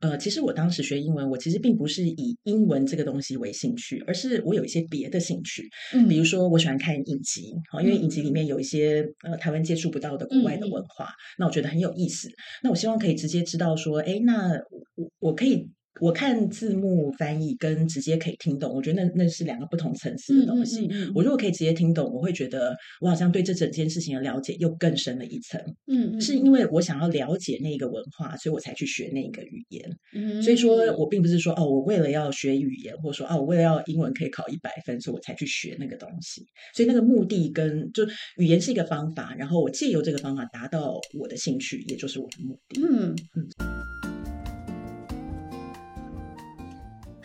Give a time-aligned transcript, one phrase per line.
[0.00, 12.28] 呃，其实我当时学英文，我其实并不是以英文这个东西为兴趣，而是我有一些别的兴趣，嗯比如说我喜欢看影集，好，因为影集里面有一些呃台湾接触不到的国外的文化，那我觉得很有意思。
[12.62, 14.52] 那我希望可以直接知道说，哎，那
[14.96, 15.68] 我我可以。
[16.00, 20.86] 我看字幕翻译跟直接可以听懂，我觉得那那是两个不同层次的东西。
[20.86, 25.60] 嗯嗯嗯我如果可以直接听懂，我会觉得我好像对这整件事情的了解又更深了一层。
[25.86, 29.90] 嗯嗯，是因为我想要了解那个文化，所以我才去学那个语言。
[30.12, 36.44] 嗯所以说我并不是说哦，我为了要学语言，或者说哦，我为了要英文可以考一百分，所以我才去学那个东西。
[36.74, 38.04] 所以那个目的跟就
[38.36, 42.80] 语言是一个方法，然后我借由这个方法达到我的兴趣，也就是我的目的。
[42.82, 43.16] 嗯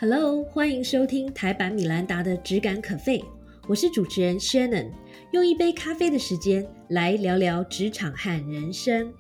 [0.02, 3.20] Hello，欢迎收听台版米兰达的《只感可废》，
[3.68, 4.90] 我是主持人 Shannon，
[5.32, 9.14] 用一杯咖啡的时间来聊聊职场和人生。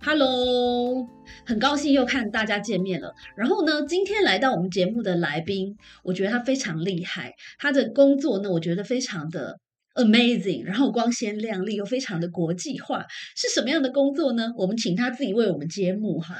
[0.00, 1.06] Hello，
[1.44, 3.12] 很高兴又看大家见面了。
[3.36, 9.58] 然后呢，今天来到我们节目的来宾，我觉得他非常厉害，他的工作呢，我觉得非常的
[9.96, 13.04] amazing，然后光鲜亮丽又非常的国际化。
[13.36, 14.54] 是什么样的工作呢？
[14.56, 16.38] 我们请他自己为我们揭幕哈。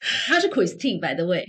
[0.00, 1.44] 他是 Christine，by the way。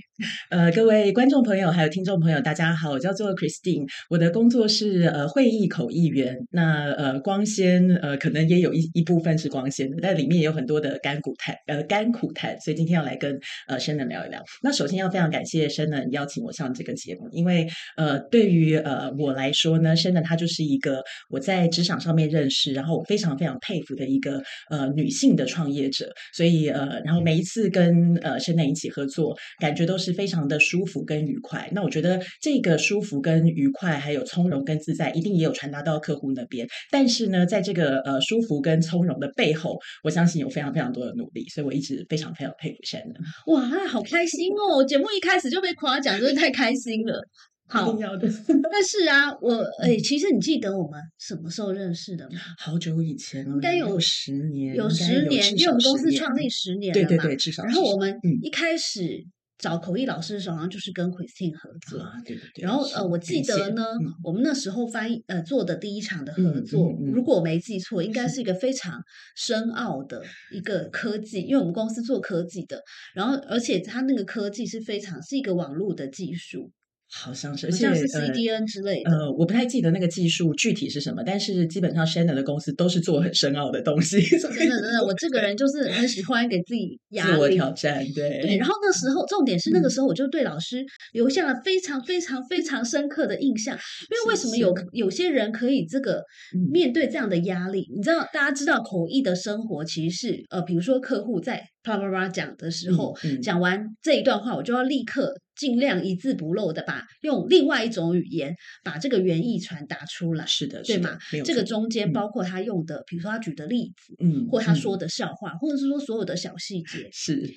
[0.49, 6.35] 呃，各位观众朋友还有听众朋友，大家好，我叫做 Christine，我的工作是呃会议口译员。
[6.51, 14.43] 那呃光鲜呃可能也有一一部分是光鲜的，但里面也有很多的甘苦谈呃甘苦谈，所以今天要来跟呃生能聊一聊。
[14.61, 31.69] 那首先要非常感谢 Shannon 邀请我上这个节目，因为呃对于呃我来说呢生能她就是一个我在职场上面认识，然后我非常非常佩服的一个呃女性的创业者，所以呃然后每一次跟呃现在一起合作，感觉都是非常的舒服跟愉快。
[31.73, 36.67] 那我觉得这个舒服跟愉快，还有从容跟自在，一定也有传达到客户那边。
[36.89, 43.13] 但是呢，在这个呃舒服跟从容的背后，我相信有非常非常多的努力，所以我一直非常非常佩服先生。
[43.47, 44.83] 哇，好开心哦！
[44.83, 47.21] 节目一开始就被夸奖，真的太开心了。
[47.69, 48.27] 好一定，要的。
[48.71, 52.39] 但是啊，我诶，其实你记得我们什么时候认识的吗？
[52.57, 57.07] 好久以前了，应该有十年，有十年，因为我们公司创立十年了嘛。
[57.07, 57.63] 对对对，至少。
[57.63, 59.23] 然后我们嗯一开始
[59.57, 61.99] 找口译老师的时候，好像就是跟 Christine 合作。
[62.01, 62.63] 啊，对对对。
[62.63, 68.99] 然后呃，我记得呢，嗯我们那时候翻译呃做的第一场的合嗯作，嗯嗯如果我没记错，应该是一个非常
[69.35, 72.81] 深奥的一个科技，因为我们公司做科技的，
[73.13, 76.71] 然后而且它那个科技是非常是一个网络的技术，
[77.11, 79.09] 好像是，而且好像是呃 CDN 之类的。
[79.11, 87.55] 呃，我不太记得那个技术具体是什么，但是基本上 Shannon 的公司都是做很深奥的东西， 真的真的，我这个人就是很喜欢给自己压自我力。
[87.55, 96.23] 挑战，对对，然后那时候重点是那个嗯时候我就对老师留下了非常非常非常深刻的印象，因为为什么有是有些人可以这个
[96.55, 97.87] 嗯面对这样的压力？
[97.95, 110.45] 你知道，大家知道口译的生活其实是呃，比如说客户在啪啪啪讲的时候，嗯嗯讲完这一段话，我就要立刻尽量一字不漏的把用另外一种语言把这个原意传达出来。
[110.45, 117.49] 是的，对嘛是的，没有这个中间嗯包括他用的，比如说他举的例子，嗯嗯或他说的笑话，或者是说所有的小细节，是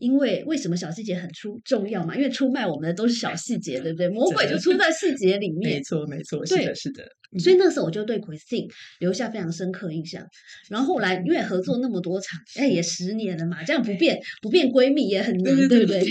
[0.00, 2.16] 因为为什么小细节很出重要嘛？
[2.16, 4.08] 因为出卖我们的都是小细节， 对不对？
[4.08, 5.82] 魔鬼就出在细节里面没。
[5.82, 7.08] 错没错，是的是的，嗯
[7.38, 10.24] 所以那时候我就对 Christine 留下非常深刻印象。
[10.70, 16.02] 然后后来因为合作那么多场，哎，也十年了嘛，这样不变不变闺蜜也很难，对不对？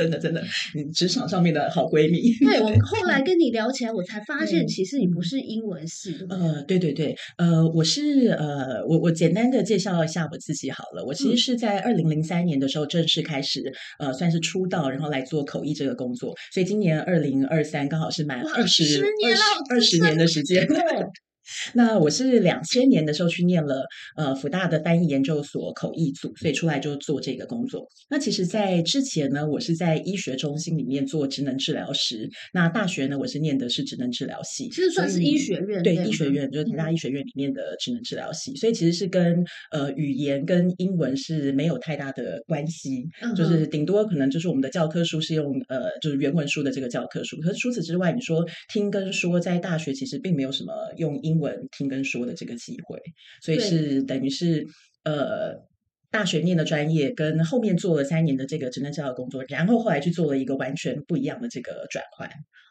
[0.00, 0.42] 真的真的，
[0.74, 2.32] 你职场上面的好闺蜜。
[2.42, 11.04] 对我后来跟你聊起来，我才发现嗯其实你不是英文系的，呃，对对对，呃，我是呃，我我简单的介绍一下我自己好了。
[11.04, 13.62] 我其实嗯是在二零零三年的时候正式开始，
[13.98, 16.34] 呃，算是出道，然后来做口译这个工作。
[16.50, 20.66] 所以今年二零二三刚好是满哇二十10年了好二十年的时间。
[21.74, 23.84] 那我是两千年的时候去念了
[24.16, 27.88] 呃福大的翻译研究所口译组，所以出来就做这个工作。
[28.08, 32.28] 那其实，在之前呢，我是在医学中心里面做职能治疗师。
[32.52, 36.94] 那大学呢，我是念的是职能治疗系，其实算是医学院对对医学院，就是台大嗯。
[36.94, 53.00] 医学院里面的职能治疗系，所以其实是跟呃语言跟英文是没有太大的关系，嗯就是顶多可能就是我们的教科书是用呃就是原文书的这个教科书，可是除此之外，你说听跟说在大学其实并没有什么用英文听跟说的这个机会，
[53.42, 54.66] 所以是等于是
[55.04, 55.68] 呃。
[56.12, 62.28] 大学念的专业跟后面做了三年的这个职能教育工作，然后后来去做了一个完全不一样的这个转换。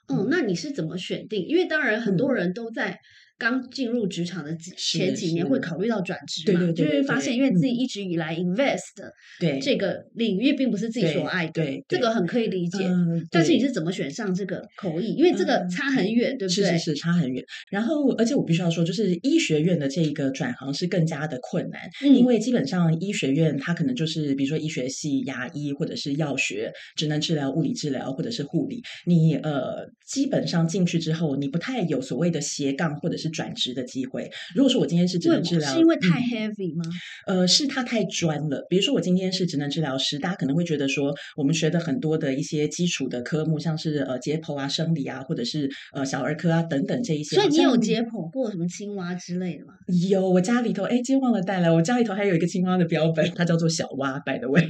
[0.09, 1.47] 嗯，那你是怎么选定？
[1.47, 2.99] 因为当然很多嗯人都在
[3.39, 12.85] 刚进入职场的几前几年会考虑到转职嘛，对对对就会发现，因为自己嗯一直以来 invest 的对这个领域并不是自己所爱的，对对这个很可以理解。
[12.85, 15.13] 嗯，但是你是怎么选上这个口译？
[15.13, 16.65] 因为这个嗯差很远，对不对？
[16.65, 17.43] 是是是，差很远。
[17.71, 34.29] 然后，而且我必须要说，就是医学院的这一个转行是更加的困难，嗯因为基本上医学院它可能就是比如说医学系、牙医或者是药学、职能治疗、物理治疗或者是护理，你呃基本上进去之后，你不太有所谓的斜杠或者是转职的机会。
[34.53, 35.29] 如果说我今天是职？
[35.29, 36.83] 能治疗，是因为太嗯 heavy 吗？
[37.27, 38.65] 呃，是他太专了。
[38.67, 47.35] 比如说，我今天是职能治疗师，大家可能会觉得说，我们学的很多的一些基础的科目，像是呃解剖啊、生理啊，或者是呃小儿科啊等等这一些。
[47.35, 49.73] 所以你有解剖过什么青蛙之类的吗？
[50.09, 54.67] 有，我家里头，哎，今天忘了带来，我家里头还有一个青蛙的标本，它叫做小蛙，by the way，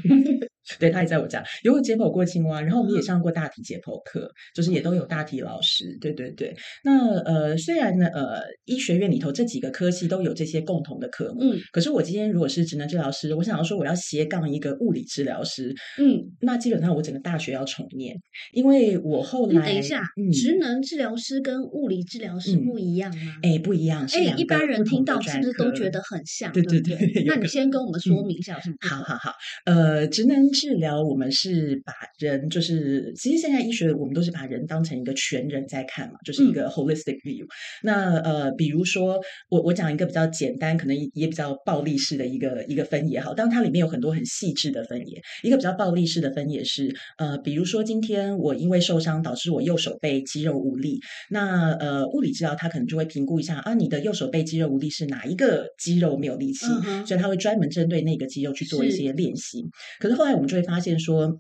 [0.77, 1.43] 对，他也在我家。
[1.63, 6.55] 有解剖过青蛙，然后我们也嗯上过大体解剖课，就是也都有大体老师，对对对。
[6.83, 18.15] 那呃，虽然呢，呃，医学院里头这几个科系都有这些共同的科目，嗯可是我今天如果是职能治疗师，我想要说我要斜杠一个物理治疗师，嗯，那基本上我整个大学要重念，
[18.51, 23.35] 因为我后来等一下，嗯，职能治疗师跟物理治疗师嗯不一样吗？
[23.43, 26.51] 哎不一样，是哎，两一般人听到是不是都觉得很像？
[26.51, 28.97] 对对不对那你先跟我们说嗯明一下有什么不同？
[28.97, 29.33] 好好好，
[29.65, 37.45] 呃，职能治疗我们是把人就是，其实现在医学我们都是把人当成一个全人在看嘛，就是一嗯个 holistic view。
[37.83, 39.19] 那呃，比如说
[39.49, 45.21] 我我讲一个比较简单，可能也比较暴力式的一个一个分野好，当然它里面有很多很细致的分野。
[45.43, 59.63] 一个比较暴力式的分野是，呃，比如说今天我因为受伤导致我右手背肌肉无力，那呃物理治疗它可能就会评估一下啊，你的右手背肌肉无力是哪一个肌肉没有力气，嗯所以它会专门针对那个肌肉去做一些练习。
[59.99, 61.39] 可是后来我们就会发现说。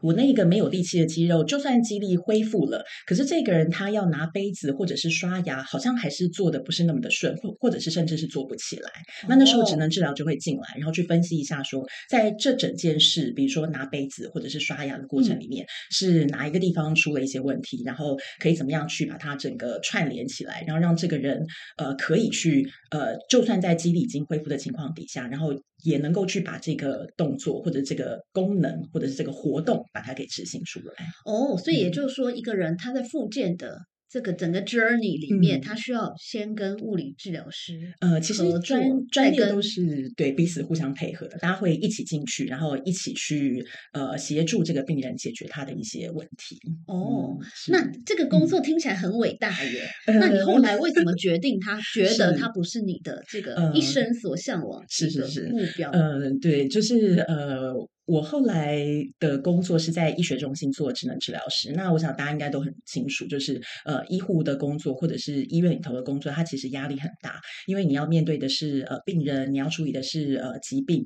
[0.00, 8.88] 我那个没有力气的肌肉，就算肌力恢复了，可是这个人他要拿杯子或者是刷牙，好像还是做的不是那么的顺，或或者是甚至是做不起来。
[9.28, 21.44] 那那时候职哦能治疗就会进来，然后去分析一下说，在这整件事，比如说拿杯子或者是刷牙的过程嗯里面，是哪一个地方出了一些问题，然后可以怎么样去把它整个串联起来，然后让这个人
[21.76, 25.52] 呃可以去呃，就算在肌力已经恢复的情况底下，然后
[25.84, 30.94] 也能够去把这个动作或者这个功能或者是这个活动把它给执行出来。
[31.24, 33.78] 哦，所以也嗯就是说，一个人他在复健的
[34.10, 46.58] 这个整个 journey 里面，嗯他需要先跟物理治疗师呃，其实合专专业都是对彼此互相配合的，大家会一起进去，然后一起去呃协助这个病人解决他的一些问题。
[46.86, 47.36] 哦。
[47.40, 55.90] 嗯那这个工作听起来很伟大耶， 呃那你后来为什么决定他 觉得他不是你的这个呃一生所向往是是是目标？
[55.90, 57.72] 呃，对，就是呃，
[58.08, 58.82] 我后来
[59.20, 61.72] 的工作是在医学中心做职能治疗师。
[61.72, 71.04] 那我想大家应该都很清楚，就是呃，医护的工作或者是医院里头的工作，它其实压力很大，因为你要面对的是呃病人，你要处理的是呃疾病。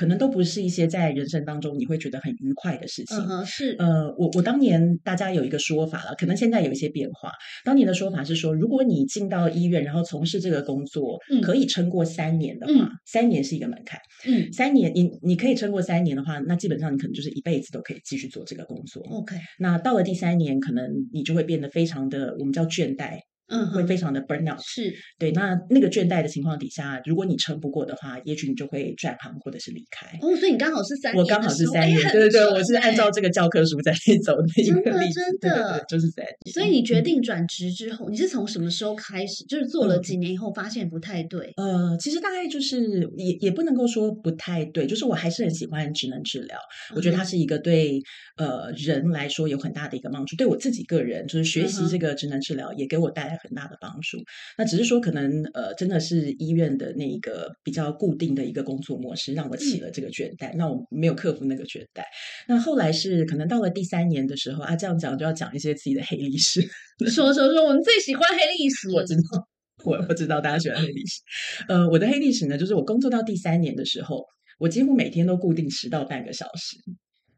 [0.00, 3.18] 可能都不是一些在人生当中你会觉得很愉快的事情。
[3.44, 7.30] 是呃，我我当年大家有一个说法了，可能现在有一些变化。
[7.66, 14.00] 当年的说法是说，如果你进到医院，然后从事这个工作，嗯可以撑过三年的话，嗯三年是一个门槛。
[14.26, 19.02] 嗯三年，你你可以撑过三年的话，那基本上你可能就是一辈子都可以继续做这个工作。
[19.10, 20.82] ，OK，那到了第三年，可能
[21.12, 23.18] 你就会变得非常的，我们叫倦怠，
[23.50, 24.60] 嗯，会非常的 burn out。
[24.62, 30.06] 是对，那那个倦怠的情况底下，如果你撑不过的话，也许你就会转行或者是离开。
[30.22, 33.92] 哦，所以你刚好是三年我刚好是三哎年，很对对对，我是按哎照这个教科书在
[34.24, 36.52] 走的一真的个例子，真对对的对，就是三年。
[36.54, 39.44] 所以你决嗯定转职之后，你是从什么时候开始？
[39.46, 41.52] 就是做了嗯几年以后，发现不太对。
[41.56, 46.56] 呃，其实大概就是也也不能够说不太对，就是我还是很喜欢职能治疗，
[46.94, 48.00] 我觉得它嗯是一个对
[48.36, 54.18] 呃人来说有很大的一个帮助，对我自己个人就是学习这个职能治疗也给我带来很大的帮助。
[54.56, 62.02] 那只是说可能呃真的是医院的那个比较固定的一个工作模式让我起嗯了这个倦怠，那我没有克服那个倦怠。
[62.48, 66.60] 那后来是可能到了第三年的时候啊，这样讲就要讲一些自己的黑历史。
[67.08, 68.90] 说说说，我们最喜欢黑历史。
[68.90, 69.48] 我知道，
[69.84, 71.20] 我不知道大家喜欢黑历史。
[71.68, 74.24] 呃，我的黑历史呢，就是我工作到第三年的时候，
[74.58, 76.76] 我几乎每天都固定迟到半个小时。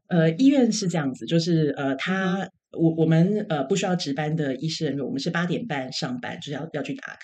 [0.09, 7.19] 呃，医院是这样子，就是呃，他我我们呃不需要值班的医师人员，我们是八点半上班，就是要要去打卡，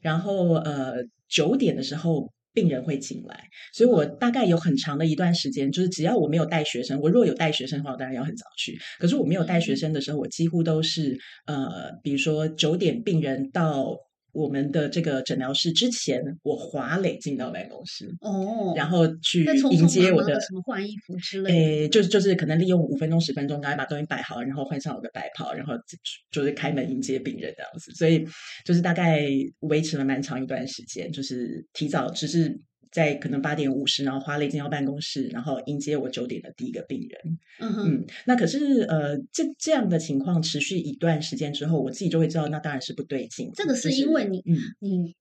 [0.00, 0.96] 然后呃
[1.28, 2.32] 九点的时候。
[2.52, 8.76] 病人会进来，所以我大概有很长的一段时间，就是只要我没有带学生，我若有带学生的话，我当然要很早去。
[8.98, 11.16] 可是我没有带学生的时候，我几乎都是
[11.46, 13.96] 呃，比如说九点病人到
[14.32, 21.56] 我们的这个诊疗室之前，我华磊进到办公室，哦，然后去迎接我的什么换衣服之类的。
[21.56, 25.98] 诶，就是就是可能利用五分钟十分钟，赶快把东西摆好，然后换上我的白袍，然后就
[26.30, 27.92] 就是开门迎接病人这样子。
[27.92, 28.26] 所以
[28.64, 29.26] 就是大概
[29.60, 32.58] 维持了蛮长一段时间，就是提早只是
[32.90, 37.38] 在可能八点五十，然后华磊进到办公室，然后迎接我九点的第一个病人。
[37.58, 43.50] 嗯哼，嗯，那可是呃，这这样的情况持续一段时间之后，我自己就会知道，那当然是不对劲。
[43.54, 44.56] 这个是因为你嗯。
[44.80, 45.14] 你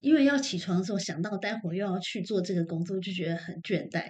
[0.00, 4.02] 因为要起床的时候想到待会儿又要去做这个工作，就觉得很倦怠。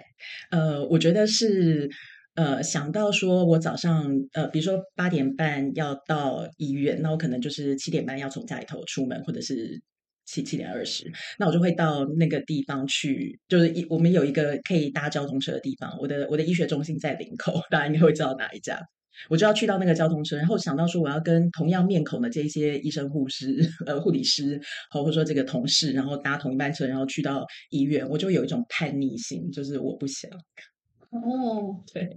[0.49, 1.87] 呃，我觉得是
[2.33, 9.83] 呃，想到说我早上呃，比如说八点半要到医院，那我可能就是七点半要从家里头出门，或者是
[10.25, 18.79] 七七点二十，那我就会到那个地方去，就是一我们有一个可以搭交通车的地方，我的我的医学中心在林口，大家应该会知道哪一家。
[19.29, 30.31] 我就要去到那个交通车，然后想到说我要跟同样面孔的这些医生、护士、呃护理师，或者说这个同事，然后搭同一班车，然后去到医院，我就有一种叛逆心，就是我不想。
[31.11, 32.09] 哦，对，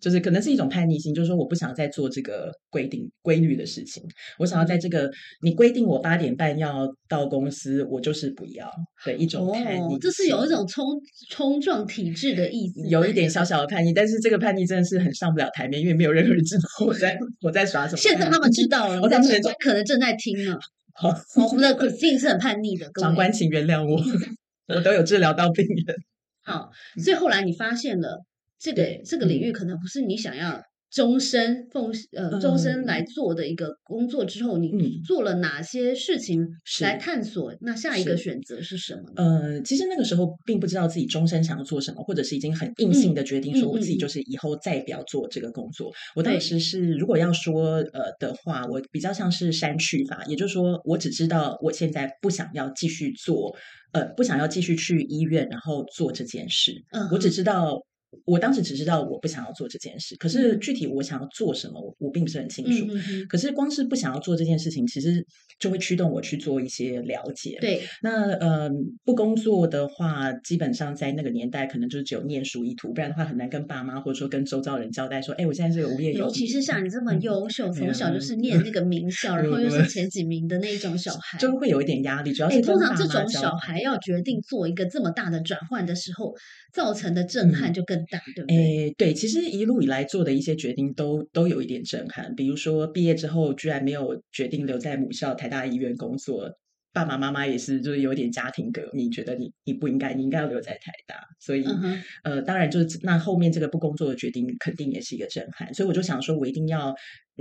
[0.00, 4.00] 就是可能是一种叛逆心，就是说我不想再做这个规定规律的事情，
[4.38, 5.10] 我想要在这个
[5.42, 8.70] 你规定我八点半要到公司，我就是不要
[9.04, 10.84] 的一种叛逆、哦，这是有一种冲
[11.30, 13.48] 冲撞体制的意思，有一点小。
[13.48, 17.96] 小的叛逆，但是这个叛逆真的是很上不了台面，因为没有任何人知道我在 我在耍什么。
[17.96, 19.18] 现在他们知道了，哦我在
[19.58, 20.54] 可能正在听呢。
[20.92, 21.08] 好，
[21.48, 23.98] 我们的 Christine 是很叛逆的，长官请原谅我，
[24.68, 25.96] 我都有治疗到病人。
[26.44, 26.68] 好，
[27.02, 28.22] 所以后来你发现了
[28.58, 30.60] 这个对这个领域可能不是你想要
[30.90, 37.54] 终身奉呃终身来做的一个工作之后，你嗯做了哪些事情是来探索？
[37.60, 39.22] 那下一个是选择是什么呢？
[39.22, 45.92] 呃，其实那个时候并不知道自己终身想要做什么，或者是已经很硬性的决定说，嗯我自己嗯就是以后再也不要做这个工作。
[46.16, 53.54] 我对当时是，如果要说呃的话，我比较像是删去法，也就是说，我只知道我现在不想要继续做，
[53.92, 56.72] 呃，不想要继续去医院，然后做这件事。
[56.92, 57.84] 嗯我只知道。
[58.24, 62.86] 我当时只知道我不想要做这件事，可是嗯具体我想要做什么，我我并不是很清楚。
[63.28, 65.24] 可是光是不想要做这件事情，其实
[65.58, 67.58] 就会驱动我去做一些了解。
[67.60, 68.70] 对，那呃，
[69.04, 76.18] 不工作的话，基本上在那个年代，可能就只有念书一途，不然的话很难跟爸妈或者说跟周遭人交代说，哎，我现在是个无业游民。
[76.18, 86.34] 尤其是像你这么嗯优秀，从小就是嗯念那个名校，然后又是嗯前几名的那种小孩，就会有一点压力，主要哎，是通常这种小孩要决定做一个这么大的转换的时候，
[86.78, 87.74] 造成的震撼嗯。
[87.74, 88.56] 就更大，对不对？
[88.56, 96.48] 诶，对，其实一路以来做的一些决定都都有一点震撼，比如说毕业之后居然没有决定留在母校台大医院工作，
[96.92, 106.94] 爸爸妈妈也是就是有点家庭革命，觉得你你不应该，你应该要留在台大，所以、嗯，呃，当然就是那后面这个不工作的决定肯定也是一个震撼，所以我就想说，我一定要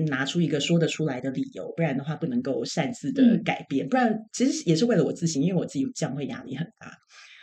[0.10, 3.44] 拿出一个说得出来的理由，不然的话不能够擅自的嗯。
[3.44, 6.92] 改变，不然其实也是为了我自信，因为我自己这样会压力很大。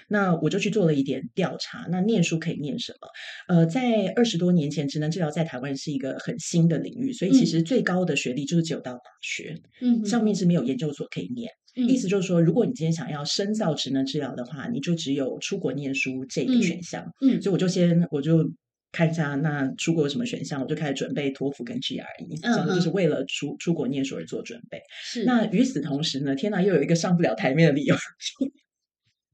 [0.08, 1.86] 那我就去做了一点调查。
[1.90, 3.08] 那念书可以念什么？
[3.54, 11.50] 呃，在二十多年前，职能治疗在台湾是一个很新的领域，所以其嗯实最高的学历就是只有到大学，嗯，上面是没有研究所可以念。
[11.76, 17.04] 嗯意思就是说，如果你今天想要深造职能治疗的话，你就只有出国念书这个嗯选项。
[17.20, 18.48] 嗯所以我就先我就
[18.92, 24.78] 看一下，那出国有什么选项，我就开始准备托福跟 GRE，这样嗯就是为了出出国念书而做准备。
[25.02, 27.96] 是那与此同时呢，天哪，又有一个上不了台面的理由，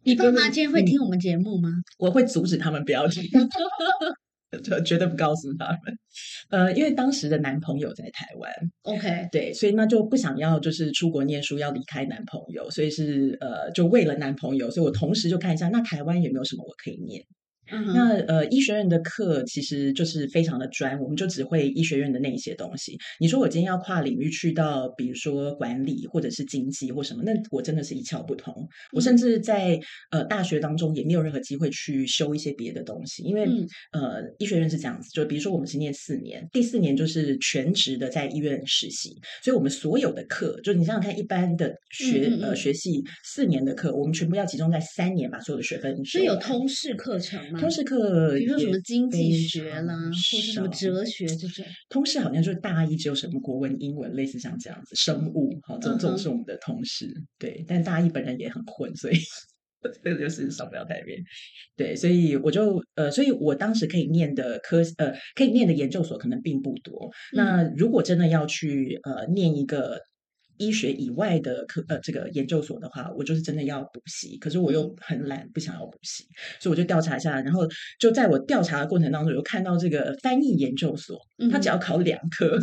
[0.02, 1.68] 你爸妈嗯今天会听我们节目吗？
[1.98, 3.22] 我会阻止他们不要听，
[4.64, 5.98] 就绝对不告诉他们。
[6.48, 8.50] 呃，因为当时的男朋友在台湾
[8.82, 17.22] ，OK，对，所以那就不想要就是出国念书，要离开男朋友，所以是呃，就为了男朋友，所以我同时就看一下，那台湾有没有什么我可以念。
[17.72, 22.98] 嗯，那呃，医学院的课其实就是非常的专，我们就只会医学院的那一些东西。
[23.18, 28.68] 你说我今天要跨领域去到，比如说管理或者是经济或什么，那我真的是一窍不通。
[28.92, 29.78] 我甚至在
[30.10, 47.59] 呃大学当中也没有任何机会去修一些别的东西，因为、嗯呃医学院是这样子，就比如说我们是念四年，第四年就是全职的在医院实习，所以我们所有的课，就你想想看，一般的学、呃学系四年的课，我们全部要集中在三年把所有的学分修所以有通识课程吗？
[47.60, 51.64] 通识课，比如说什么经济学啦，或是什么哲学这种。
[51.88, 57.06] 通识好像就是大一只有什么国文、英文，类似像这样子，生物，好，这种这种是我们的通识。
[57.38, 59.14] 对，但大一本人也很混，所以
[60.02, 61.18] 这个就是上不了台面。
[61.76, 67.10] 对，所以我就呃，所以我当时可以念的科呃，可以念的研究所可能并不多。
[67.32, 70.00] 那如果真的要去呃念一个。
[70.60, 76.24] 医学以外的科呃这个研究所的话，我就是真的要补习，可是我又很懒，不想要补习，
[76.60, 77.66] 所以我就调查一下，然后
[77.98, 81.18] 就在我调查的过程当中，有看到这个翻译研究所，
[81.50, 82.58] 他只要考两科，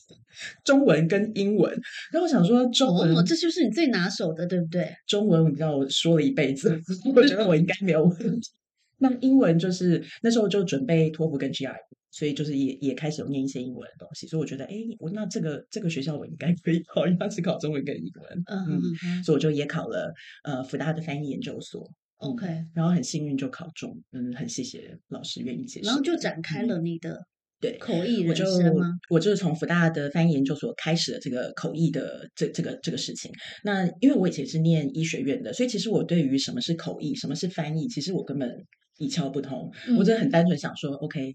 [0.62, 1.72] 中文跟英文。
[2.12, 4.94] 然后我想说，中文、哦，这就是你最拿手的，对不对？
[5.06, 6.78] 中文，你知道我说了一辈子，
[7.14, 8.50] 我觉得我应该没有问题。
[8.98, 11.74] 那英文就是那时候就准备托福跟 GRE，
[12.10, 20.12] 所以就是也也开始有念一些英文的东西，所以我觉得，哎，我那这个这个学校我应该可以考，因为它是考中文跟英文，嗯嗯，嗯所以我就也考了
[20.44, 21.82] 呃福大的翻译研究所。
[21.82, 27.18] 嗯 OK 然后很幸运就考中，嗯，很谢谢老师愿意接受，然后就展开了你的
[27.58, 28.90] 对口译人我就生吗？
[29.08, 33.32] 我就是从福大的翻译研究所开始了这个口译的这这个这个事情。
[33.64, 38.66] 那因为我以前是念医学院的，所以其实我对于什么是口译，什么是翻译，其实我根本
[38.98, 39.72] 一窍不通。
[39.96, 41.34] 我真的很单纯想说，OK。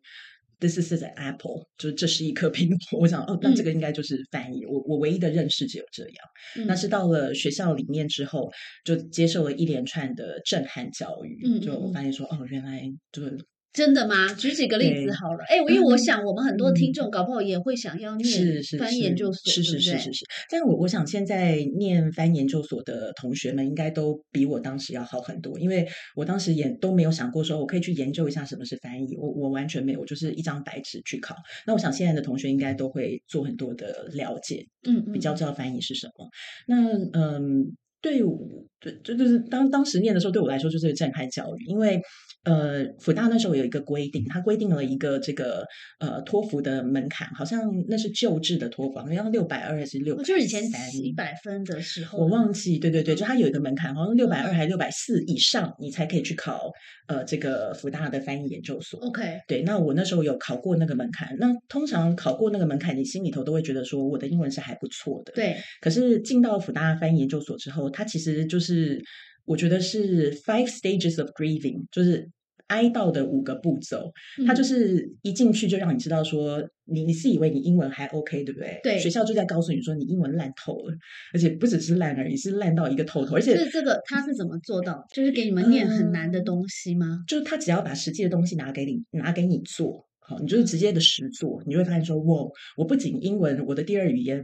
[0.60, 3.00] This is an apple，就是这是一颗苹果。
[3.00, 4.66] 我想，哦，那这个应该就是翻译。
[4.66, 6.14] 我我唯一的认识只有这样。
[6.58, 8.52] 嗯那是到了学校里面之后，
[8.84, 12.82] 就接受了一连串的震撼教育，就嗯发现说，哦，原来
[13.12, 13.38] 就是
[13.75, 14.34] 真的吗？
[14.34, 15.44] 举几个例子好了。
[15.50, 20.25] 哎，因为我想我们很多听嗯众搞不好也会想要念翻译研究所，是是是是是。
[20.50, 31.36] 但是我我想现在念翻译研究所的同学们应该都比我当时要好很多，因为我当时也都没有想过说我可以去研究一下什么是翻译，我我完全没有，我就是一张白纸去考。
[31.67, 36.29] 那我想现在的同学应该都会做很多的了解，嗯嗯，比较知道翻译是什么。
[36.67, 38.38] 那嗯，对我，
[38.79, 42.00] 对，就就是当当时念的时候，对我来说就是震撼教育，因为
[42.46, 45.66] 呃，福大那时候有一个规定，它规定了一个这个
[46.00, 47.60] 呃托福的门槛，好像
[47.90, 50.64] 那是旧制的托福，好像六百二还是六就是以前
[51.04, 56.72] 一百分的时候，我忘记，对对对，就它有一个门槛，好像六百二嗯还是六百四以上，你才可以去考
[57.08, 59.00] 呃这个福大的翻译研究所。
[59.00, 61.36] OK，对，那我那时候有考过那个门槛。
[61.40, 65.34] 那通常考过那个门槛，你心里头都会觉得说，我的英文是还不错的。。
[65.34, 69.02] 对，可是进到福大翻译研究所之后，它其实就是
[69.46, 72.30] 我觉得是 five stages of grieving，就是
[72.67, 74.12] 哀悼的五个步骤。
[74.45, 78.79] 它就嗯是一进去就让你知道说，你你是以为你英文还 OK，对不对？
[78.84, 80.95] 对学校就在告诉你说，你英文烂透了，
[81.34, 85.03] 而且不只是烂而已，是烂到一个透透，而且是这个他是怎么做到？
[85.13, 87.24] 就是给你们念很难的嗯东西吗？
[87.27, 92.45] 就是他只要把实际的东西拿给你，拿给你做，好，你就是直接的实做，你就会发现说，哇，
[92.77, 94.43] 我不仅英文我的第二语言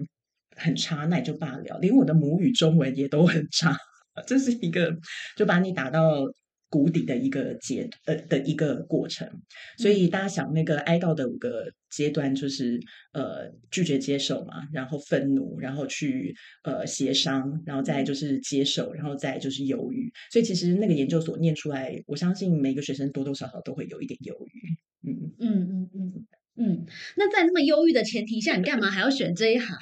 [0.55, 3.75] 很差，那也就罢了，连我的母语中文也都很差，
[4.27, 4.95] 这是一个
[5.37, 6.25] 就把你打到
[6.71, 9.29] 谷底的一个阶呃的一个过程。
[9.77, 12.79] 所以大家想那个哀悼的五个阶段，就是
[13.11, 20.11] 呃拒绝接受嘛，然后愤怒，然后去呃协商，然后再就是接受，然后再就是犹豫。
[20.31, 25.09] 所以其实那个研究所念出来，我相信每个学生多多少少都会有一点犹豫。
[25.09, 26.85] 嗯，嗯嗯嗯嗯。
[27.17, 29.77] 那在那么忧郁的前提下，你干嘛还要选这一行？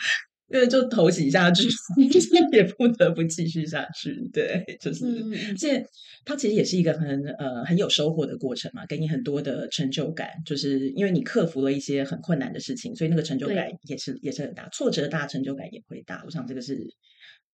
[0.52, 1.68] 因为就投洗下去，
[2.52, 4.16] 也不得不继续下去。
[4.34, 5.00] 对，就是。
[5.00, 5.86] 这嗯嗯而且
[6.26, 16.22] 它其实也是一个很呃很有收获的过程嘛，给你很多的成就感，就是因为你克服了一些很困难的事情，所以那个成就感也是也是很大，挫折大，成就感也会大。
[16.26, 16.78] 我想这个是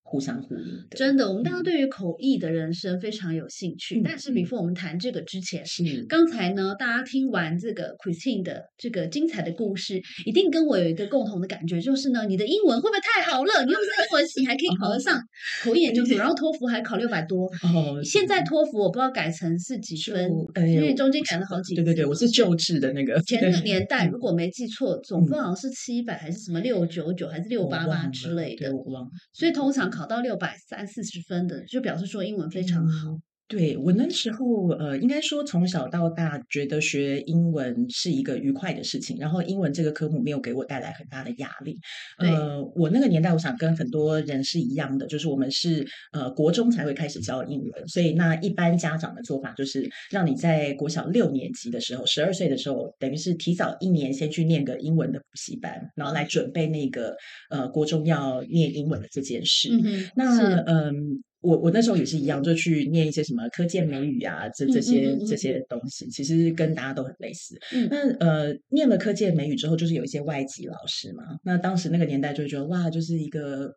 [0.07, 0.95] 互相呼应的。
[0.95, 3.99] 真的，我们大家嗯对于口译的人生非常有兴趣。
[3.99, 13.65] 嗯但是嗯，before 我们谈这个之前，是刚才呢，大家听完这个 Christine 的这个精彩的故事，一定跟我有一个共同的感觉，就是呢，你的英文会不会太好了？
[13.65, 15.19] 你又不是英文系，还可以考得上
[15.63, 17.47] 口译研究所，然后托福还考六百多。
[17.63, 21.81] 哦，现在托福我不知道改成是几分就，哎因为中间改了好几次。
[21.81, 29.09] 对对对，我是旧制的那个前个年代，嗯如果没记错，总分好像是七百还是什么六九九还是六我八八之类的对，我忘了。
[29.33, 33.17] 所以通常考到六百三四十分的，就表示说英文非常好。
[33.47, 41.77] 嗯对我那时候，呃，应该说从小到大觉得学英文是一个愉快的事情，然后英文这个科目没有给我带来很大的压力。
[42.17, 57.15] 呃，我那个年代，我想跟很多人是一样的，就是我们是呃国中才会开始教英文，所以那一般家长的做法就是让你在国小六年级的时候，十二岁的时候，等于是提早一年先去念个英文的补习班，然后来准备那个
[57.51, 59.69] 呃国中要念英文的这件事。
[59.71, 67.55] 嗯，那嗯，我我那时候也是一样，就去念一些什么科建美语啊，这这些、嗯嗯嗯嗯这些东西，其实跟大家都很类似。
[67.73, 71.23] 嗯那呃，念了科建美语之后，就是有一些外籍老师嘛。
[71.43, 73.71] 那当时那个年代就觉得哇，就是一个。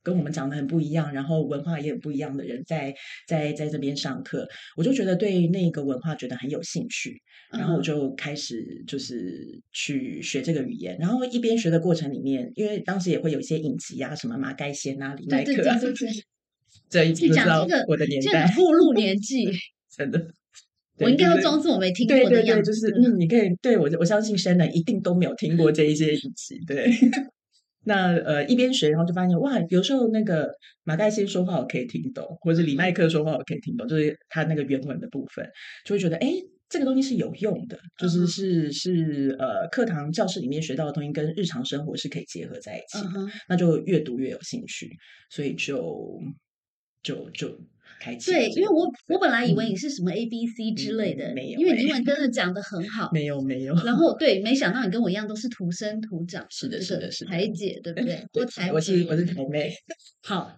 [0.00, 2.94] 跟我们长得很不一样，然后文化也很不一样的人在
[3.26, 7.20] 在在这边上课，我就觉得对那个文化觉得很有兴趣，
[7.52, 16.08] 然后我嗯就开始就是去学这个语言，然后一边学的过程里面，因为当时也会有一些影集啊，什么马盖先啊、李麦克啊，对对对，
[16.88, 19.46] 这一你知道讲这个我的年代个步入年纪，
[19.94, 20.26] 真的。
[21.00, 22.72] 我应该要装作我没听过的样子。
[22.72, 26.90] 就是嗯，你可以对我我相信 Shannon 一定都没有听过这一些影集，对。
[27.84, 30.50] 那呃一边学，然后就发现哇，有时候那个
[30.84, 35.48] 马盖先说话我可以听懂，或者李麦克说话我可以听懂，就是他那个原文的部分，
[35.84, 36.32] 就会觉得哎。
[36.70, 44.90] 这个东西是有用的，就是是是呃，课堂教室里面学到的东西跟日常生活是可以结合在一起的，那就越读越有兴趣，
[45.30, 46.20] 所以就
[47.02, 47.58] 就就
[48.00, 48.30] 开启。
[48.30, 53.74] 对，因为我我本来以为你是什么 A B C 之类的，没有，因为你英文真的讲的很好，没有没有。
[53.84, 58.24] 然后 对，没想到你跟我一样都是土生土长，是的，是的，是台姐，对不对？
[58.34, 59.72] 我台，我是我是台妹。
[60.22, 60.54] 好，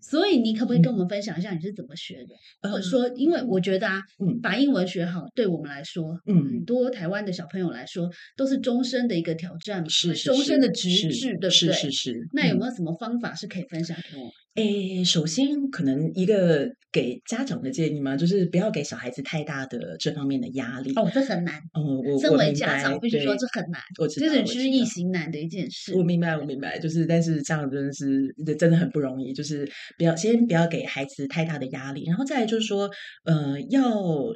[0.00, 2.70] 所以你可不可以跟我们分享一下你是怎么学的？
[2.70, 4.00] 或者说，因为我觉得啊，
[4.40, 11.50] 把英文学好，对我们来说，嗯，很多台湾的小朋友来说，都是终身的一个挑战嘛，是终身的直至，对不对？
[11.50, 12.28] 是是是。
[12.32, 14.30] 那有没有什么方法是可以分享给我？
[14.56, 20.92] 诶，首先可能一个给家长的建议嘛，就是不要给小孩子太大的这方面的压力。
[20.94, 21.54] 哦，这很难。
[21.72, 25.94] 哦，我身为家长必须说这很难，我知道，这是易行难的一件事。
[25.94, 32.90] 我明白，我明白，就是但是这样真的是真的很不容易，就是不要先不要给孩子太大的压力，然后再来就是说，
[33.24, 33.82] 呃，要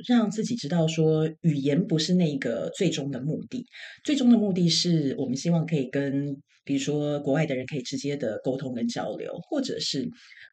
[0.08, 3.66] 让自己知道说，语言不是那个最终的目的，
[4.02, 6.38] 最终的目的是我们希望可以跟。
[6.66, 10.06] 比如说，国外的人可以直接的沟通跟交流，或者是，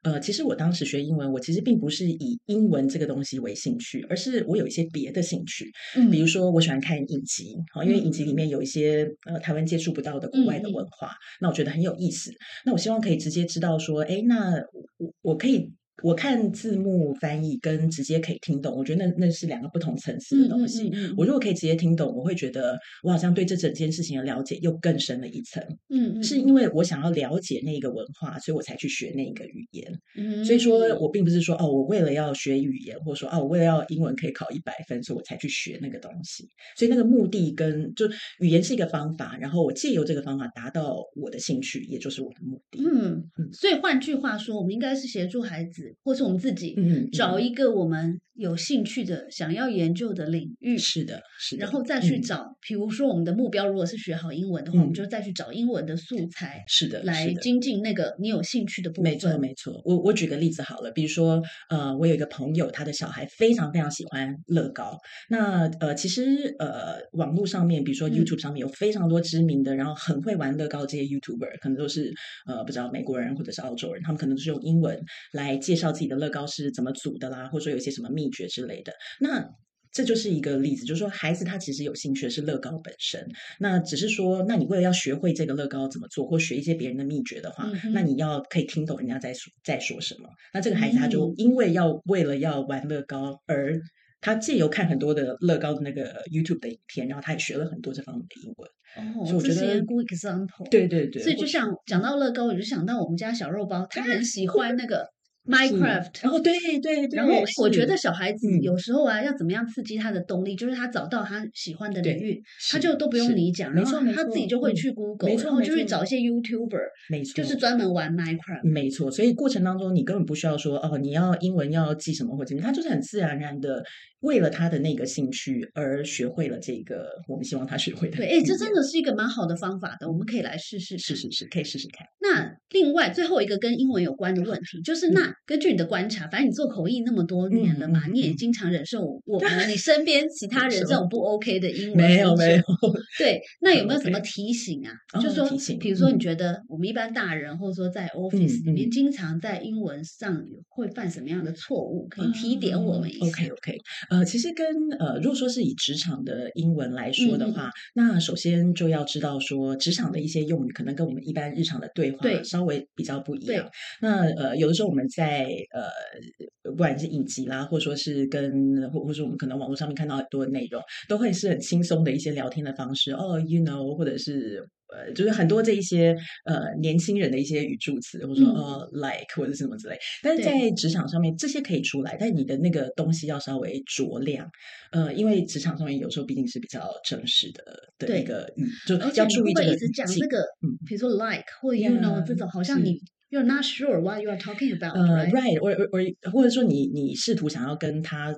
[0.04, 5.72] 呃，其实我当时学英文，我其实并不是以英文这个东西为兴趣，而是我有一些别的兴趣。
[5.96, 11.10] 嗯，比如说我喜欢看影集，好，因为影集里面有一些呃台湾接触不到的国外的文化，
[11.42, 12.32] 那我觉得很有意思。
[12.64, 14.54] 那我希望可以直接知道说，哎，那
[15.00, 15.72] 我我可以。
[16.02, 20.92] 我看字幕翻译跟直接可以听懂，我觉得那那是两个不同层次的东西。
[21.16, 25.64] 我如果可以直接听懂，我会觉得我好像对这整件事情的了解又更深了一层。
[25.90, 29.94] 嗯，是因为我想要了解那个文化，所以我才去学那个语言。
[30.18, 36.48] 嗯，所以说我并不是说哦，我为了要学语言，或者说哦，我为了要英文可以考一百分，所以我才去学那个东西。
[36.76, 38.08] 所以那个目的跟就
[38.40, 42.84] 语言是一个方法，然后我借由这个方法达到我的兴趣，也就是我的目的。
[42.84, 45.83] 嗯，所以换句话说，我们应该是协助孩子。
[46.04, 46.76] 或是我们自己
[47.12, 59.12] 找一个我们有兴趣的、想要研究的领域，是的，是的，然后再去找，比如说我们的目标如果是学好英文的话，我们就再去找英文的素材，是的，来精进那个你有兴趣的部分。
[59.12, 59.82] 没错，没错。
[59.86, 64.98] 我我举个例子好了，比如说，呃，我有一个朋友，他的小孩非常非常喜欢乐高。
[65.30, 72.12] 那呃，其实呃，网络上面，比如说 YouTube 上面有非常多知名的，然后很会玩乐高这些 YouTuber，可能都是
[72.48, 75.00] 呃，不知道美国人或者是澳洲人，他们可能都是用英文
[75.34, 78.94] 来介绍自己的乐高是怎么组的啦，或者说有一些什么秘诀之类的。
[79.20, 79.48] 那
[79.92, 83.24] 这就是一个例子，就是说孩子他其实有兴趣的是乐高本身。
[83.60, 90.28] 那只是说，那你为了要学会这个乐高怎么做，或学一些别人的秘诀的话，那你要可以听懂人家在说在说什么。
[90.52, 93.80] 那这个孩子他就因为要为了要玩乐高，而
[94.20, 98.70] 他借由看很多的乐高的那个 YouTube 的影片，然后他也学了很多这方面的英文。
[98.96, 100.68] 哦，所以我觉得 good example。
[100.72, 101.22] 对对对。
[101.22, 105.08] 所以就像讲到乐高，我就想到我们家小肉包，他 很喜欢那个。
[105.46, 116.80] Minecraft，然后对对对，然后我觉得小孩子有时候啊，要怎么样刺激他的动力，就是他找到他喜欢的领域，他就都不用你讲，然后他自己就会去 Google，然后就会找一些 YouTuber，
[117.10, 119.12] 没错，就是专门玩 Minecraft，没错。
[119.12, 123.84] 所以过程当中你根本不需要说哦，你要英文要记什么或怎么，他就是很自然而然的。
[124.24, 128.16] 为了他的那个兴趣而学会了这个，我们希望他学会的。
[128.16, 130.98] 对，哎，这真的是一个蛮好的方法的，我们可以来试试。
[130.98, 132.08] 试试试，可以试试看。
[132.22, 141.98] 那另外最后一个跟英文有关的问题，就是那根据你的观察，反正你做口译那么多年了嘛，你也经常忍受我们你身边其 他人这种不 OK 的英文。
[141.98, 142.64] 没有没有。
[143.18, 144.92] 对，那有没有什么提醒啊？
[145.22, 145.48] 就说，
[145.80, 152.08] 比如说你觉得我们一般大人，或者说在 office 里面，经常在英文上会犯什么样的错误？
[152.10, 153.26] 可以提点我们一下。
[153.28, 153.78] OK OK。
[154.10, 154.66] 呃，其实跟
[155.00, 163.70] 呃，如果说是以职场的英文来说的话，那首先就要知道说，职场的一些用语可能跟我们一般日常的对话稍微比较不一样。
[164.02, 173.12] 那呃，有的时候我们在呃，不管是影集啦，或者说是跟或或者我们可能网络上面看到很多的内容，都会是很轻松的一些聊天的方式。
[173.14, 174.68] 哦，you know，或者是。
[174.94, 184.48] 呃，就是很多这一些呃年轻人的一些语助词，或者说呃 like 或者什么之类，但是在职场上面这些可以出来，但你的那个东西要稍微酌量，
[184.92, 187.64] 呃，因为职场上面有时候毕竟是比较正式的
[187.98, 193.02] 的一个语，就要注意这个讲这个，嗯，比如说 like 或 you know 这种，好像你
[193.32, 198.34] you're not sure what you are talking about，呃，right，或或或或者说你你试图想要跟他。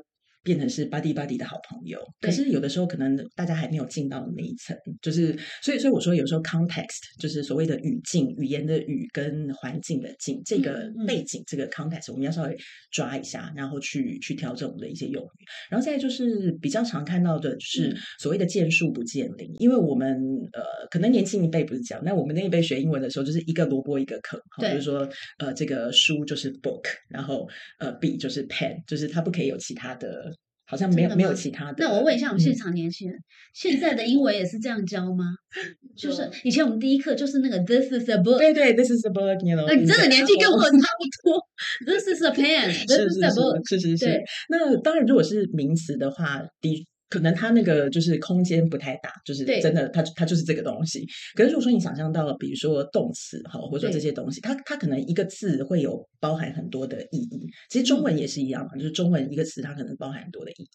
[0.45, 1.99] 变成是 buddy buddy 的好朋友。
[2.21, 12.55] 可是有的时候可能大家还没有进到那一层，就是所以所以我说有时候 context 就是所谓的语境、语言的语跟环境的境，这个嗯嗯背景、这个 context 我们要稍微
[12.91, 15.45] 抓一下，然后去去调整我们的一些用语。
[15.69, 20.15] 然后再来就是比较常看到的就是嗯所谓的见树不见林，因为我们
[20.53, 25.07] 呃可能年轻一辈不是这样，那我们那一辈学英文的时候就是一个萝卜一个坑，就是说
[25.39, 27.47] 呃这个书就是 book，然后
[27.79, 30.31] 呃笔就是 pen，就是它不可以有其他的，
[30.65, 31.75] 好像没有没有其他的。
[31.79, 33.19] 那我问一下我们现嗯场年轻人，
[33.53, 35.25] 现在的英文也是这样教吗？
[35.95, 41.41] 就是以前我们第一课就是那个 This is a book，对对，this is a book，you know，那你真的年纪跟我差不多。
[41.85, 43.69] This is a pen，This is a book。
[43.69, 44.21] 是是是。
[44.49, 51.05] 那当然，如果是名词的话，的可能它那个就是空间不太大，就是真的它它就是这个东西。
[51.35, 57.47] 可是如果说你想象到，比如说动词哈，或者说这些东西，它它可能一个字会有包含很多的意义。
[57.69, 60.69] 其实中嗯文也是一样嘛，就是中文一个词它可能包含很多的意义。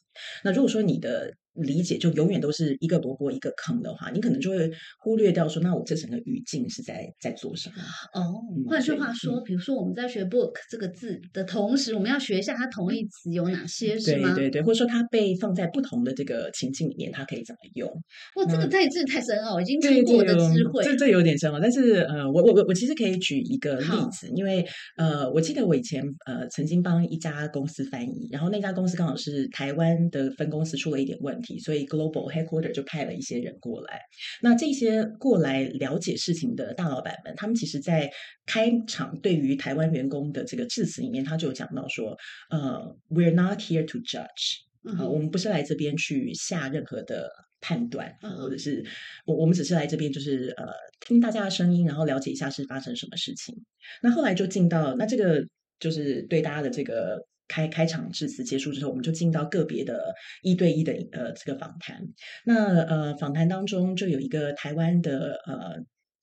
[0.44, 7.76] 那如果说你的理解就永远都是一个萝卜一个坑的话，你可能就会忽略掉说，那我这整个语境是在在做什么？
[8.14, 14.34] 哦嗯，换句话说，比如说我们在学 book 这个字的同时，我们要学一下它同义词有哪些，是吗？
[14.34, 17.88] 对对对，或者说它被放在不同的这个情境里面，它可以怎么用？
[18.36, 20.82] 哇，这个嗯太这太深奥，已经对听过的智慧。
[20.82, 21.58] 哦这这有点深奥。
[21.60, 24.64] 但是呃，我我我我其实可以举一个例子，因为
[24.96, 34.00] 呃，我记得我以前呃曾经帮一家公司翻译，然后那家公司刚好是台湾的分公司出了一点问题，所以 global headquarter 就派了一些人过来。
[34.42, 38.10] 那这些过来了解事情的大老板们，他们其实在
[38.46, 42.16] 开场对于台湾员工的这个致辞里面，他就有讲到说，
[42.50, 44.60] 呃，we're not here to judge。
[44.82, 48.82] 啊、嗯哼我们不是来这边去下任何的判断，嗯或者是
[49.26, 50.64] 我我们只是来这边就是呃
[51.06, 53.54] 听大家的声音，然后了解一下是发生什么事情。
[54.02, 55.46] 那后来就进到那这个
[55.78, 62.00] 就是对大家的这个开开场致辞结束之后，我们就进到个别的一对一的呃这个访谈。
[62.46, 65.74] 那呃访谈当中就有一个台湾的呃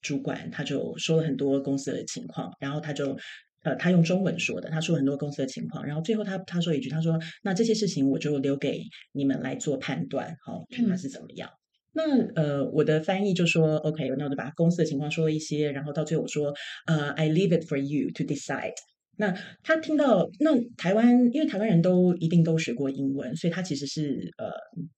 [0.02, 3.18] 主管，他就说了很多公司的情况，然后他就。
[3.63, 11.50] 呃，他用中文说的，他说很多公司的情况，然后最后他他说一句，他说：“那这些事情我就留给你们来做判断，好、看它嗯是怎么样。
[11.92, 12.04] 那
[12.36, 16.54] 呃，我的翻译就说 OK，那我就把公司的情况说了一些，然后到最后我说
[16.86, 18.76] 呃，I leave it for you to decide。
[19.17, 24.49] 那他听到那台湾，因为台湾人都一定都学过英文，所以他其实是呃，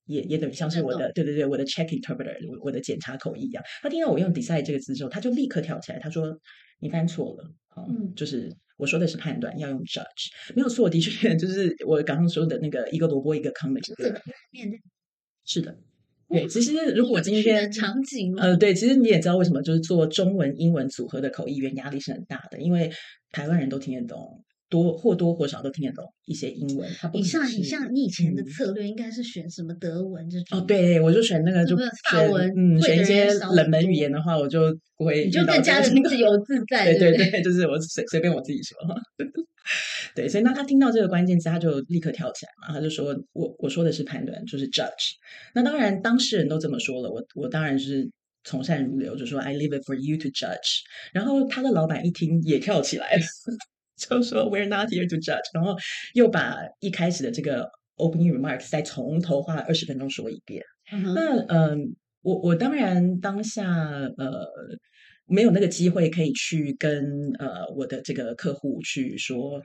[0.06, 3.64] 也也等于像是我的对对对，我的 check interpreter，我我的检查口译一样。
[3.82, 6.38] 他听到我用 decide 这个字之后，他就立刻跳起来，他说
[6.80, 8.14] 你翻错了，好、嗯。
[8.16, 14.20] 就是我说的是判断，要用 judge，没有错，的确 就是我刚刚说的那个一个萝卜一个坑的这个
[15.46, 15.76] 是的，
[16.30, 22.92] 对，其实如果今天场景呃，对，其实你也知道为什么，就是做中文、英文组合的口译员压力是很大的，因为
[23.32, 26.90] 台湾人都听得懂，多或多或少都听得懂一些英文。
[27.00, 34.62] 它不你像你像你以前的嗯策略应该是选什么德文这种哦，，对，我就选那个就法选文嗯，选一些冷门语言的话，我就
[34.98, 38.78] 不会你就更加的自由自 在，对对对对，就是我随随便我自己说。
[40.16, 45.12] 对，所以那他听到这个关键词，他就立刻跳起来嘛，他就说我我说的是判断，就是 judge。
[45.54, 48.10] 那当然，当事人都这么说了，我我当然是
[48.50, 50.80] 从善如流，就说 I leave it for you to judge。
[51.14, 53.22] 然后他的老板一听也跳起来了，
[53.96, 55.78] 就说 We're not here to judge，然后
[56.14, 60.64] 又把一开始的这个 opening remarks 再从头花了二十分钟说一遍。
[61.14, 63.68] 那嗯，我我当然当下
[64.18, 64.48] 呃
[65.28, 69.62] 没有那个机会可以去跟呃我的这个客户去说。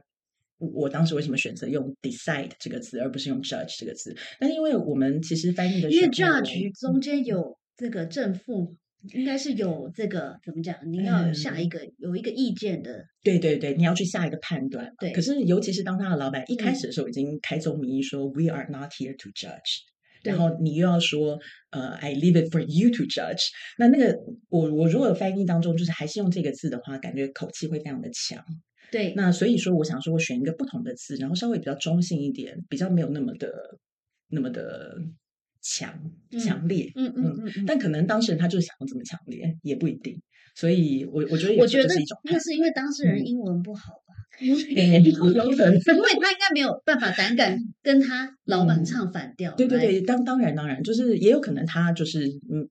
[0.58, 4.16] 我我当时为什么选择用 decide 这个字，而不是用 judge 这个字？
[4.38, 8.76] 但是因为我们其实翻译的时候，因为 judge 中间有这个正负，
[9.12, 10.76] 应该是有这个怎么讲？
[10.90, 14.92] 你要有下一个有一个意见的，对对对，你要去下一个判断嘛。
[15.00, 19.82] 对可是尤其是当他的老板一开嗯始的时候已经开宗明义说、We are not here to judge，
[20.22, 21.38] 然后你又要说
[21.70, 28.44] 呃 I leave it for you to judge，那那个我我如果翻译当中就是还是用这个字的话，感觉口气会非常的强。
[28.90, 33.50] 对，那所以说，我想说我选一个不同的字，然后稍微比较中性一点，比较没有那么的
[34.28, 34.96] 那么的
[35.64, 35.90] 强
[36.30, 36.92] 嗯强烈。
[36.94, 37.64] 嗯嗯嗯嗯。
[37.66, 40.20] 但可能当事人他就是想要这么强烈，也不一定。
[40.54, 44.14] 所以我我觉得有我觉得是一种那是因为当事人嗯英文不好吧，
[44.76, 45.74] 哎有可能。
[45.74, 49.52] 因为他应该没有办法胆敢跟他老板嗯唱反调。
[49.52, 52.68] 嗯，对对对，当当然当然，就是也有可能他就是嗯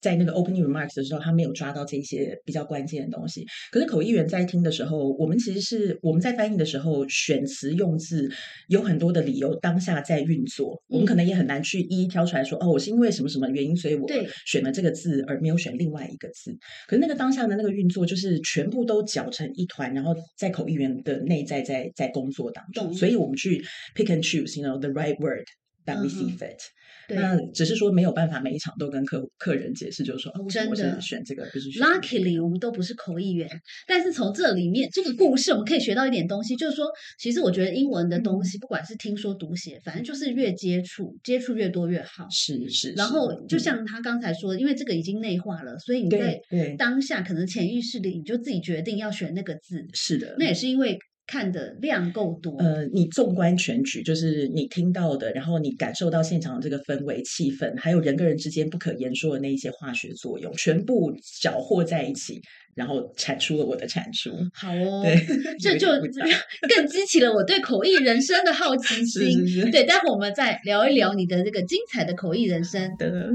[0.00, 3.44] 在那个 opening remarks 的时候，他没有抓到这些比较关键的东西。
[3.70, 8.30] 可是口译员在听的时候，我们其实是我们在翻译的时候选词用字
[8.68, 16.56] 有很多的理由，当下在运作，我们可能也很难去一一挑出来说，哦，我是因为什么什么原因，所以我对选了这个字，而没有选另外一个字。
[16.88, 23.62] 可是那个当下的那个运作，就是全部都搅成一团，然后在口译员的内在在在工作当中，所以我们去
[23.94, 25.44] pick and choose，you know the right word
[25.84, 26.56] that we 嗯 see fit。
[26.56, 26.79] 对
[27.14, 33.48] 那只是说没有办法每一场都跟客客人解释，就是说啊，为什么我真的是选这个，不是选那个 Luckily，我们都不是口译员，
[33.86, 36.86] 但是从这里面这个故事，我们可以学到一点东西，就是说，
[37.18, 42.26] 其实我觉得英文的东西，不管是听说读写，反正就是越接触，接触越多越好。
[42.30, 46.40] 是是，然后就像他刚才说的，因为这个已经内化了，所以你在
[46.78, 50.98] 当下可能潜意识里你就自己决定要选那个字，是的，那也是因为
[51.30, 52.56] 看的量够多。
[52.58, 62.42] 呃，你纵观全局，就是你听到的，然后你感受到现场的这个氛围、气氛，还有人跟人之间不可言说的那一些化学作用，全部搅和在一起，
[62.74, 64.30] 然后产出了我的产出。
[64.52, 65.14] 好哦，对，
[65.60, 65.86] 这就
[66.68, 69.46] 更激起了我对口译人生的好奇 心。
[69.46, 72.90] 是是对，待会儿我们再聊一聊你的这个精彩的口译人生。
[72.98, 73.30] 的。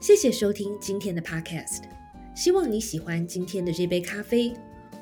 [0.00, 1.82] 谢谢收听今天的 Podcast，
[2.36, 4.52] 希望你喜欢今天的这杯咖啡。